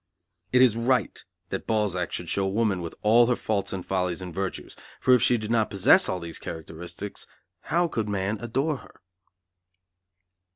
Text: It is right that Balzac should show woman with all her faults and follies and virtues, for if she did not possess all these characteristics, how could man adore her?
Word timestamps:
It 0.51 0.63
is 0.63 0.75
right 0.75 1.23
that 1.49 1.67
Balzac 1.67 2.11
should 2.11 2.27
show 2.27 2.47
woman 2.47 2.81
with 2.81 2.95
all 3.03 3.27
her 3.27 3.35
faults 3.35 3.71
and 3.71 3.85
follies 3.85 4.19
and 4.19 4.33
virtues, 4.33 4.75
for 4.99 5.13
if 5.13 5.21
she 5.21 5.37
did 5.37 5.51
not 5.51 5.69
possess 5.69 6.09
all 6.09 6.19
these 6.19 6.39
characteristics, 6.39 7.27
how 7.65 7.87
could 7.87 8.09
man 8.09 8.39
adore 8.41 8.77
her? 8.77 8.99